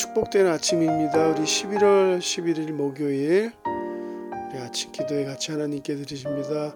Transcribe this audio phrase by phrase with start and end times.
[0.00, 1.28] 축복된 아침입니다.
[1.28, 6.74] 우리 11월 11일 목요일 우리 아침 기도에 같이 하나님께 드리십니다.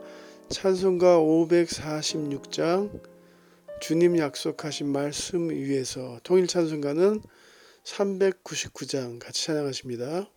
[0.51, 3.01] 찬송가 546장
[3.81, 7.23] 주님 약속하신 말씀 위에서 통일 찬송가는
[7.85, 10.29] 399장 같이 찬양하십니다.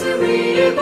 [0.00, 0.74] 우리에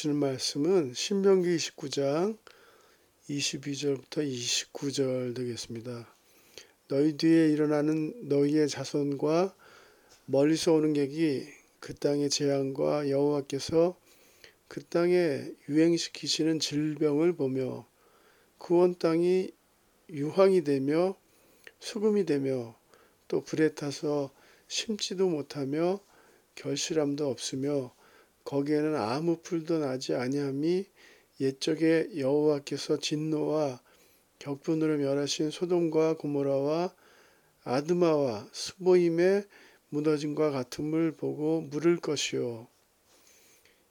[0.00, 2.38] 주시는 말씀은 신명기 29장
[3.28, 6.14] 22절부터 29절 되겠습니다.
[6.88, 9.54] 너희 뒤에 일어나는 너희의 자손과
[10.24, 11.46] 멀리서 오는 객이
[11.80, 13.98] 그 땅의 재앙과 여호와께서
[14.68, 17.86] 그 땅에 유행시키시는 질병을 보며
[18.56, 19.50] 그온 땅이
[20.08, 21.14] 유황이 되며
[21.78, 22.74] 수금이 되며
[23.28, 24.30] 또 불에 타서
[24.66, 26.00] 심지도 못하며
[26.54, 27.92] 결실함도 없으며
[28.44, 30.86] 거기에는 아무 풀도 나지 아니함이
[31.40, 33.80] 옛적에 여호와께서 진노와
[34.38, 36.94] 격분으로 멸하신 소돔과 고모라와
[37.64, 39.44] 아드마와 스보임의
[39.90, 42.66] 무너짐과 같음을 보고 물을 것이요.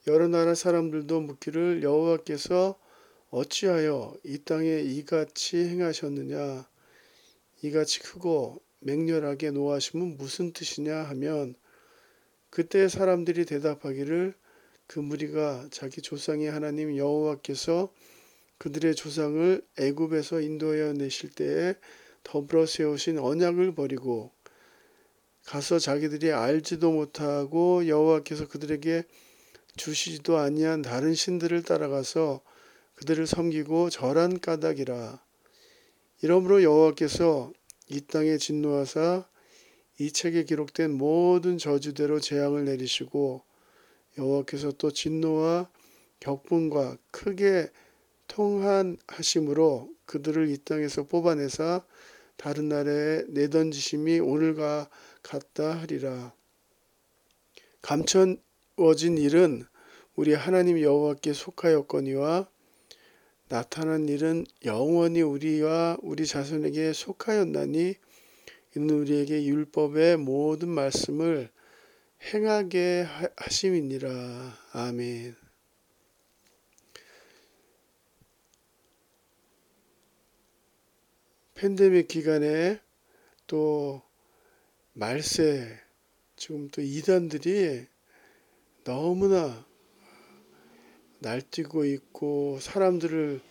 [0.08, 2.80] 여러 나라 사람들도 묻기를 여호와께서
[3.32, 6.68] 어찌하여 이 땅에 이같이 행하셨느냐?
[7.62, 11.04] 이같이 크고 맹렬하게 노하심은 무슨 뜻이냐?
[11.04, 11.54] 하면
[12.50, 14.34] 그때 사람들이 대답하기를
[14.90, 17.94] 그 무리가 자기 조상의 하나님 여호와께서
[18.58, 21.76] 그들의 조상을 애굽에서 인도하여 내실 때에
[22.24, 24.32] 더불어 세우신 언약을 버리고
[25.46, 29.04] 가서 자기들이 알지도 못하고 여호와께서 그들에게
[29.78, 32.42] 주시지도 아니한 다른 신들을 따라가서
[32.96, 35.24] 그들을 섬기고 절한 까닭이라.
[36.24, 37.54] 이러므로 여호와께서
[37.90, 39.28] 이 땅에 진노하사
[40.00, 43.48] 이 책에 기록된 모든 저주대로 재앙을 내리시고
[44.20, 45.70] 여호와께서 또 진노와
[46.20, 47.70] 격분과 크게
[48.28, 51.84] 통한하심으로 그들을 이 땅에서 뽑아내사
[52.36, 54.90] 다른 나라에 내던지심이 오늘과
[55.24, 56.34] 같다 하리라.
[57.82, 59.66] 감춰워진 일은
[60.16, 62.48] 우리 하나님 여호와께 속하였거니와
[63.48, 67.96] 나타난 일은 영원히 우리와 우리 자손에게 속하였나니
[68.76, 71.50] 이는 우리에게 율법의 모든 말씀을
[72.22, 73.06] 행하게
[73.38, 74.10] 하심이니라.
[74.74, 75.36] 아멘.
[81.56, 82.80] 팬데믹 기간에
[83.48, 84.02] 또
[84.94, 85.78] 말세
[86.36, 87.88] 지금 또 이단들이
[88.84, 89.66] 너무나
[91.20, 93.42] 날뛰고 있고 사람들을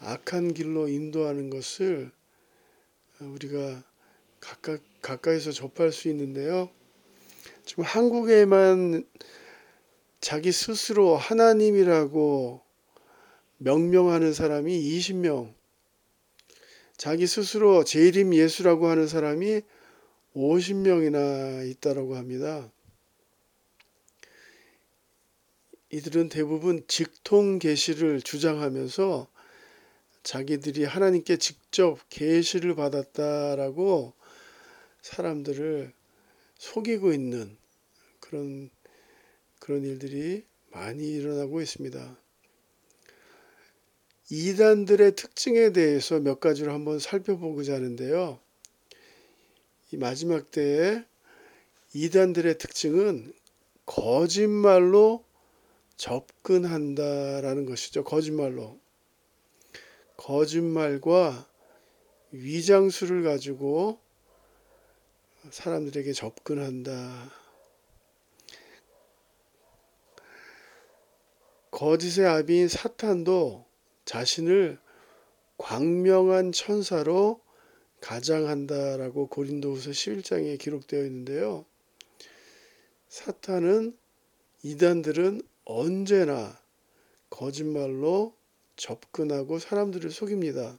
[0.00, 2.10] 악한 길로 인도하는 것을
[3.20, 3.84] 우리가
[4.40, 6.70] 가까, 가까이서 접할 수 있는데요.
[7.66, 9.04] 지금 한국에만
[10.20, 12.62] 자기 스스로 하나님이라고
[13.58, 15.52] 명명하는 사람이 20명,
[16.96, 19.62] 자기 스스로 재림 예수라고 하는 사람이
[20.36, 22.70] 50명이나 있다라고 합니다.
[25.90, 29.26] 이들은 대부분 직통 계시를 주장하면서
[30.22, 34.12] 자기들이 하나님께 직접 계시를 받았다라고
[35.02, 35.95] 사람들을
[36.58, 37.56] 속이고 있는
[38.20, 38.70] 그런
[39.58, 42.18] 그런 일들이 많이 일어나고 있습니다.
[44.30, 48.40] 이단들의 특징에 대해서 몇 가지로 한번 살펴보고자 하는데요.
[49.92, 51.04] 이 마지막 때에
[51.92, 53.32] 이단들의 특징은
[53.86, 55.24] 거짓말로
[55.96, 58.04] 접근한다라는 것이죠.
[58.04, 58.78] 거짓말로.
[60.16, 61.48] 거짓말과
[62.32, 64.00] 위장수를 가지고
[65.50, 67.30] 사람들에게 접근한다.
[71.70, 73.66] 거짓의 아비인 사탄도
[74.04, 74.78] 자신을
[75.58, 77.40] 광명한 천사로
[78.00, 81.64] 가장한다라고 고린도후서 11장에 기록되어 있는데요.
[83.08, 83.96] 사탄은
[84.62, 86.58] 이단들은 언제나
[87.30, 88.34] 거짓말로
[88.76, 90.78] 접근하고 사람들을 속입니다.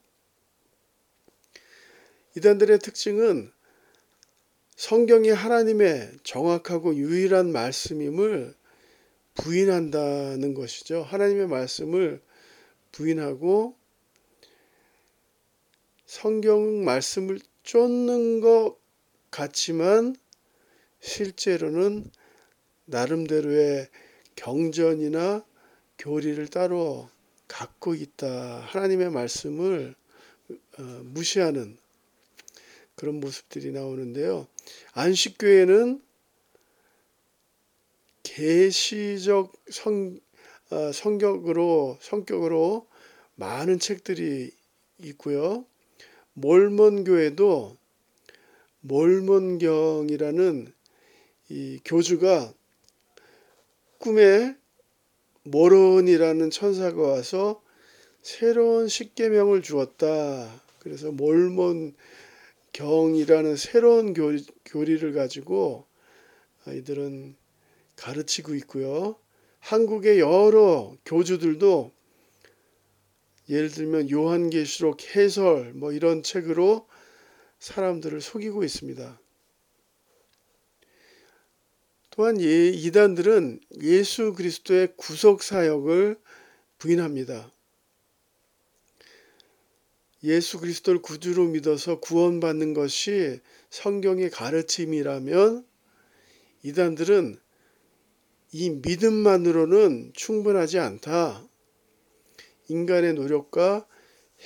[2.36, 3.52] 이단들의 특징은
[4.78, 8.54] 성경이 하나님의 정확하고 유일한 말씀임을
[9.34, 11.02] 부인한다는 것이죠.
[11.02, 12.22] 하나님의 말씀을
[12.92, 13.76] 부인하고
[16.06, 18.78] 성경 말씀을 쫓는 것
[19.32, 20.16] 같지만
[21.00, 22.12] 실제로는
[22.86, 23.88] 나름대로의
[24.36, 25.44] 경전이나
[25.98, 27.10] 교리를 따로
[27.48, 28.60] 갖고 있다.
[28.60, 29.96] 하나님의 말씀을
[30.78, 31.78] 어, 무시하는
[32.98, 34.48] 그런 모습들이 나오는데요.
[34.94, 36.02] 안식교회는
[38.24, 40.20] 계시적 성,
[40.72, 42.88] 어, 성격으로 성격으로
[43.36, 44.52] 많은 책들이
[45.04, 45.66] 있고요.
[46.34, 47.78] 몰몬 교회도
[48.82, 50.74] 몰몬경이라는
[51.50, 52.52] 이 교주가
[54.00, 54.56] 꿈에
[55.44, 57.62] 모론이라는 천사가 와서
[58.24, 60.62] 새로운 십계명을 주었다.
[60.80, 61.96] 그래서 몰몬
[62.74, 65.88] 경이라는 새로운 교리, 교리를 가지고
[66.68, 67.36] 이들은
[67.96, 69.16] 가르치고 있고요.
[69.60, 71.92] 한국의 여러 교주들도
[73.50, 76.88] 예를 들면 요한계시록 해설 뭐 이런 책으로
[77.60, 79.20] 사람들을 속이고 있습니다.
[82.12, 86.20] 또한 이단들은 예수 그리스도의 구속 사역을
[86.78, 87.52] 부인합니다.
[90.24, 95.66] 예수 그리스도를 구주로 믿어서 구원받는 것이 성경의 가르침이라면
[96.64, 97.38] 이단들은
[98.52, 101.48] 이 믿음만으로는 충분하지 않다.
[102.70, 103.88] 인간의 노력과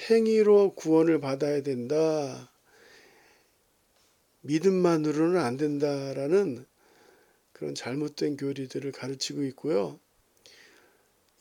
[0.09, 2.51] 행위로 구원을 받아야 된다.
[4.41, 6.65] 믿음만으로는 안 된다라는
[7.53, 9.99] 그런 잘못된 교리들을 가르치고 있고요.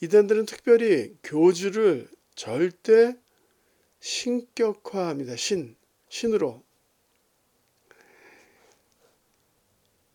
[0.02, 3.16] 이단들은 특별히 교주를 절대
[4.00, 5.36] 신격화합니다.
[5.36, 5.76] 신,
[6.08, 6.62] 신으로.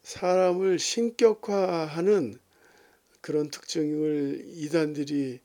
[0.04, 2.39] 사람을 신격화하는
[3.22, 5.39] 그런 특징을 이단들이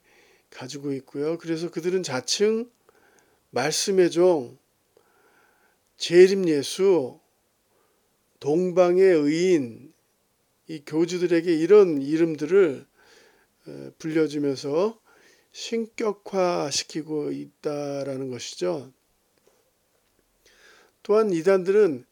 [0.50, 1.38] 가지고 있고요.
[1.38, 2.70] 그래서 그들은 자칭
[3.50, 4.58] 말씀의 종,
[5.96, 7.18] 재림 예수,
[8.40, 9.92] 동방의 의인,
[10.68, 12.86] 이 교주들에게 이런 이름들을
[13.98, 15.00] 불려주면서
[15.52, 18.92] 신격화시키고 있다라는 것이죠.
[21.02, 22.04] 또한 이단들은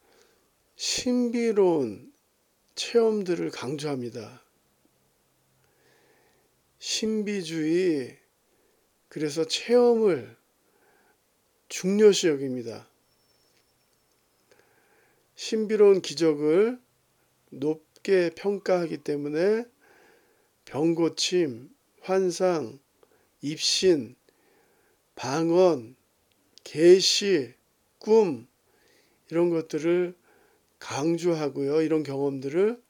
[0.77, 2.13] 신비로운
[2.75, 4.43] 체험들을 강조합니다.
[6.79, 8.19] 신비주의
[9.09, 10.37] 그래서 체험을
[11.69, 12.89] 중요시 여깁니다.
[15.35, 16.81] 신비로운 기적을
[17.51, 19.65] 높게 평가하기 때문에
[20.65, 22.79] 병고침, 환상,
[23.41, 24.17] 입신,
[25.15, 25.97] 방언,
[26.65, 27.55] 계시,
[27.99, 28.47] 꿈
[29.31, 30.15] 이런 것들을
[30.79, 31.83] 강조하고요.
[31.83, 32.81] 이런 경험들을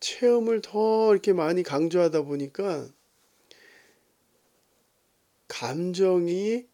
[0.00, 2.88] 체험을 더 이렇게 많이 강조하다 보니까
[5.48, 6.66] 감정이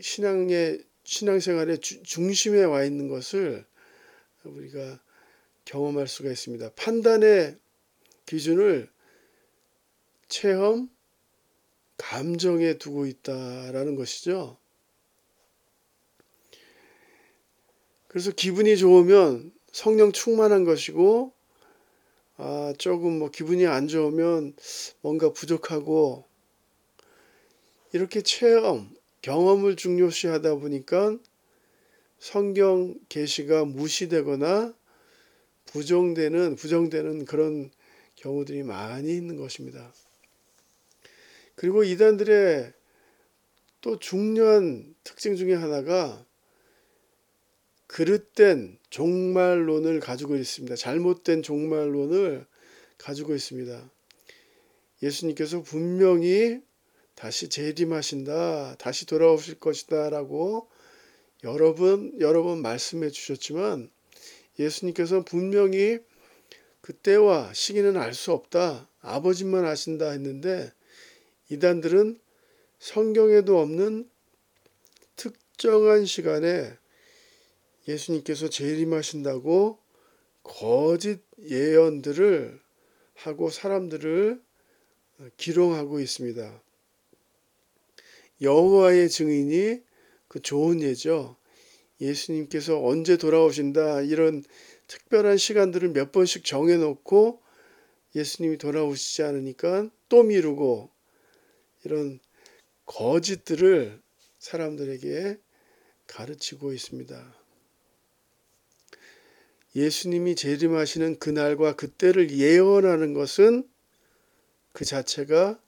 [0.00, 3.64] 신앙의 신앙생활의 중심에 와 있는 것을
[4.42, 5.00] 우리가
[5.64, 6.72] 경험할 수가 있습니다.
[6.74, 7.58] 판단의
[8.26, 8.90] 기준을
[10.28, 10.88] 체험,
[11.96, 14.56] 감정에 두고 있다라는 것이죠.
[18.08, 21.32] 그래서 기분이 좋으면 성령 충만한 것이고,
[22.36, 24.54] 아, 조금 뭐 기분이 안 좋으면
[25.00, 26.24] 뭔가 부족하고,
[27.92, 31.18] 이렇게 체험, 경험을 중요시 하다 보니까
[32.18, 34.74] 성경 계시가 무시되거나
[35.66, 37.70] 부정되는 부정되는 그런
[38.16, 39.92] 경우들이 많이 있는 것입니다.
[41.54, 42.72] 그리고 이단들의
[43.80, 46.24] 또 중요한 특징 중에 하나가
[47.86, 50.74] 그릇된 종말론을 가지고 있습니다.
[50.74, 52.46] 잘못된 종말론을
[52.98, 53.90] 가지고 있습니다.
[55.02, 56.60] 예수님께서 분명히
[57.14, 60.68] 다시 재림하신다, 다시 돌아오실 것이다 라고
[61.44, 63.90] 여러 번, 여러 번 말씀해 주셨지만
[64.58, 65.98] 예수님께서 분명히
[66.80, 68.88] 그때와 시기는 알 수 없다.
[69.00, 70.72] 아버지만 아신다 했는데
[71.50, 72.18] 이단들은
[72.78, 74.08] 성경에도 없는
[75.16, 76.76] 특정한 시간에
[77.86, 79.78] 예수님께서 재림하신다고
[80.42, 82.60] 거짓 예언들을
[83.14, 84.42] 하고 사람들을
[85.36, 86.62] 기롱하고 있습니다.
[88.40, 89.80] 여호와의 증인이
[90.28, 91.36] 그 좋은 예죠.
[92.00, 94.42] 예수님께서 언제 돌아오신다 이런
[94.88, 97.40] 특별한 시간들을 몇 번씩 정해놓고
[98.14, 100.90] 예수님이 돌아오시지 않으니까 또 미루고
[101.84, 102.20] 이런
[102.86, 104.00] 거짓들을
[104.38, 105.38] 사람들에게
[106.06, 107.34] 가르치고 있습니다.
[109.76, 113.68] 예수님이 재림하시는 그날과 그때를 예언하는 것은
[114.72, 115.60] 그 자체가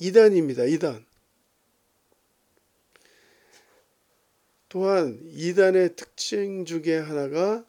[0.00, 0.64] 이단입니다.
[0.64, 1.04] 이단.
[4.68, 7.64] 또한 이단의 특징 중에 하나가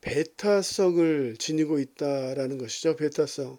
[0.00, 2.94] 베타성을 지니고 있다라는 것이죠.
[2.94, 3.58] 베타성.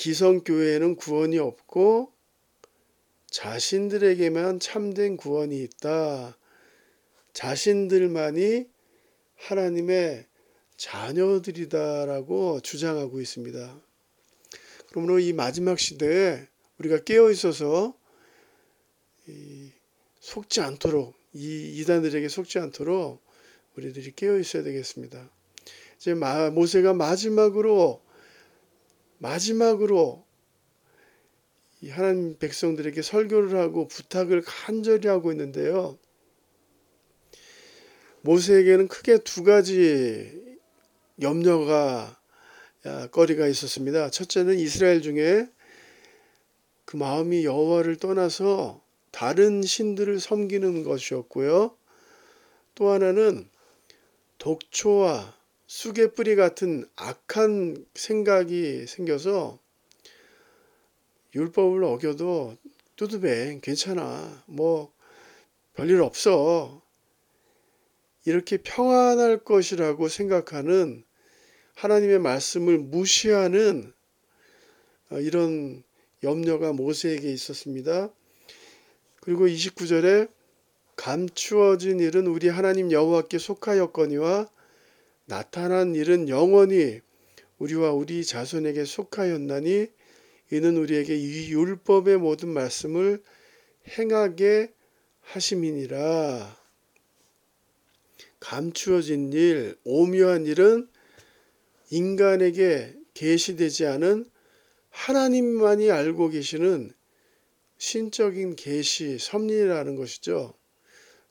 [0.00, 2.10] 기성교회에는 구원이 없고
[3.30, 6.38] 자신들에게만 참된 구원이 있다.
[7.34, 8.66] 자신들만이
[9.36, 10.26] 하나님의
[10.78, 13.78] 자녀들이다라고 주장하고 있습니다.
[14.88, 17.94] 그러므로 이 마지막 시대에 우리가 깨어 있어서
[20.20, 23.22] 속지 않도록 이 이단들에게 속지 않도록
[23.76, 25.30] 우리들이 깨어 있어야 되겠습니다.
[25.98, 28.02] 이제 모세가 마지막으로
[29.20, 30.24] 마지막으로
[31.88, 35.98] 하나님 백성들에게 설교를 하고 부탁을 간절히 하고 있는데요.
[38.22, 40.58] 모세에게는 크게 두 가지
[41.20, 42.18] 염려가
[43.12, 44.10] 거리가 있었습니다.
[44.10, 45.48] 첫째는 이스라엘 중에
[46.84, 51.76] 그 마음이 여호와를 떠나서 다른 신들을 섬기는 것이었고요.
[52.74, 53.48] 또 하나는
[54.38, 55.39] 독초와
[55.70, 59.60] 쑥의 뿌리 같은 악한 생각이 생겨서
[61.32, 62.56] 율법을 어겨도
[62.96, 64.92] 뚜드배 괜찮아 뭐
[65.74, 66.82] 별일 없어
[68.24, 71.04] 이렇게 평안할 것이라고 생각하는
[71.76, 73.92] 하나님의 말씀을 무시하는
[75.10, 75.84] 어, 이런
[76.24, 78.10] 염려가 모세에게 있었습니다.
[79.20, 80.32] 그리고 29절에
[80.96, 84.48] 감추어진 일은 우리 하나님 여호와께 속하였거니와
[85.30, 87.00] 나타난 일은 영원히
[87.58, 89.86] 우리와 우리 자손에게 속하였나니
[90.50, 93.22] 이는 우리에게 이 율법의 모든 말씀을
[93.96, 94.72] 행하게
[95.20, 96.58] 하심이니라.
[98.40, 100.88] 감추어진 일, 오묘한 일은
[101.90, 104.28] 인간에게 계시되지 않은
[104.88, 106.90] 하나님만이 알고 계시는
[107.78, 110.54] 신적인 계시, 섭리라는 것이죠.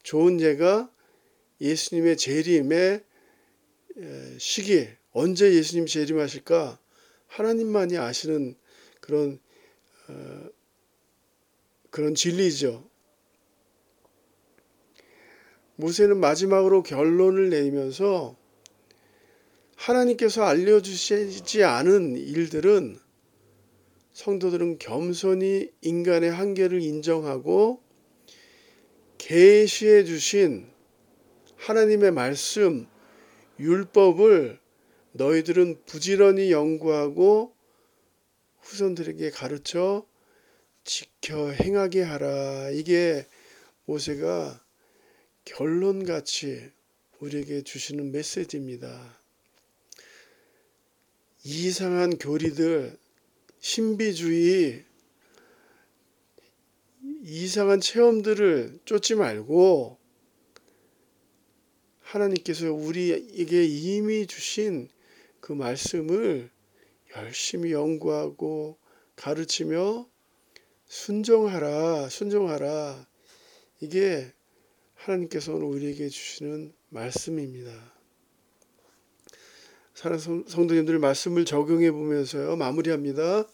[0.04, 0.90] 좋은 예가
[1.60, 3.09] 예수님의 재림의
[4.38, 6.80] 시기, 언제 예수님 재림하실까
[7.28, 8.56] 하나님만이 아시는
[9.02, 9.40] 그런
[10.08, 10.50] 어,
[11.90, 12.88] 그런 진리죠.
[15.76, 18.38] 모세는 마지막으로 결론을 내면서
[19.76, 23.00] 하나님께서 알려주시지 않은 일들은
[24.12, 27.82] 성도들은 겸손히 인간의 한계를 인정하고
[29.18, 30.70] 계시해 주신
[31.56, 32.88] 하나님의 말씀,
[33.60, 34.60] 율법을
[35.12, 37.54] 너희들은 부지런히 연구하고
[38.62, 40.06] 후손들에게 가르쳐
[40.84, 42.70] 지켜 행하게 하라.
[42.72, 43.28] 이게
[43.86, 44.64] 모세가
[45.46, 46.72] 결론같이
[47.20, 49.18] 우리에게 주시는 메시지입니다.
[51.44, 52.98] 이상한 교리들,
[53.60, 54.86] 신비주의,
[57.24, 59.99] 이상한 체험들을 쫓지 말고
[62.10, 64.90] 하나님께서 우리에게 이미 주신
[65.40, 66.50] 그 말씀을
[67.16, 68.78] 열심히 연구하고
[69.16, 70.10] 가르치며
[70.88, 73.08] 순종하라, 순종하라.
[73.82, 74.32] 이게
[74.96, 77.72] 하나님께서 오늘 우리에게 주시는 말씀입니다.
[79.94, 83.48] 사랑하는 성도님들 말씀을 적용해 보면서요, 마무리합니다.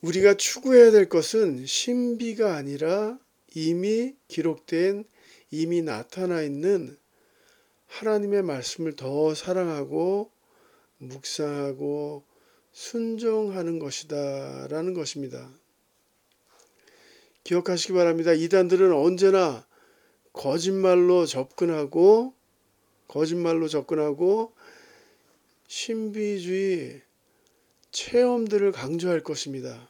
[0.00, 3.18] 우리가 추구해야 될 것은 신비가 아니라
[3.54, 5.04] 이미 기록된
[5.50, 6.96] 이미 나타나 있는
[7.86, 10.30] 하나님의 말씀을 더 사랑하고
[10.98, 12.24] 묵상하고
[12.72, 15.50] 순종하는 것이다 라는 것입니다.
[17.44, 18.32] 기억하시기 바랍니다.
[18.32, 19.66] 이단들은 언제나
[20.32, 22.34] 거짓말로 접근하고
[23.08, 24.52] 거짓말로 접근하고
[25.68, 27.02] 신비주의
[27.92, 29.88] 체험들을 강조할 것입니다.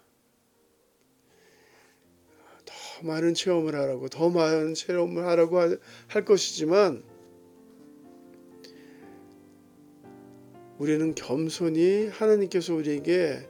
[2.97, 5.59] 더 많은 체험을 하라고, 더 많은 체험을 하라고
[6.07, 7.03] 할 것이지만,
[10.79, 13.47] 우리는 겸손히 하나님께서 우리에게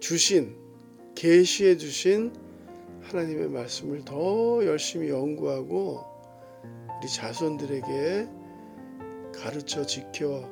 [0.00, 0.56] 주신,
[1.14, 2.32] 계시해 주신
[3.02, 6.04] 하나님의 말씀을 더 열심히 연구하고,
[6.98, 8.28] 우리 자손들에게
[9.34, 10.48] 가르쳐 지켜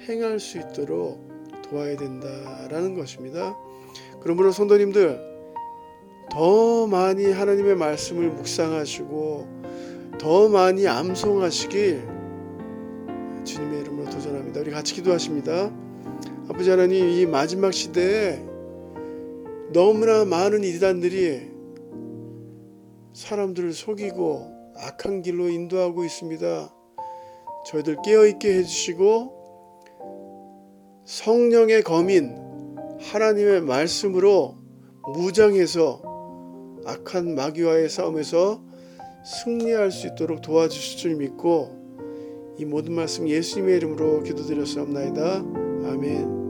[0.00, 1.26] 행할 수 있도록
[1.62, 3.56] 도와야 된다라는 것입니다.
[4.20, 5.33] 그러므로 성도님들,
[6.30, 9.48] 더 많이 하나님의 말씀을 묵상하시고
[10.18, 12.08] 더 많이 암송하시길
[13.44, 14.60] 주님의 이름으로 도전합니다.
[14.60, 15.70] 우리 같이 기도하십니다.
[16.48, 18.42] 아버지 하나님 이 마지막 시대에
[19.72, 21.50] 너무나 많은 이단들이
[23.12, 26.74] 사람들을 속이고 악한 길로 인도하고 있습니다.
[27.66, 29.34] 저희들 깨어있게 해주시고
[31.04, 32.36] 성령의 검인
[33.00, 34.56] 하나님의 말씀으로
[35.14, 36.13] 무장해서
[36.86, 38.62] 악한 마귀와의 싸움에서
[39.24, 41.84] 승리할 수 있도록 도와주실 줄 믿고
[42.58, 45.38] 이 모든 말씀 예수님의 이름으로 기도드렸사옵나이다.
[45.90, 46.43] 아멘.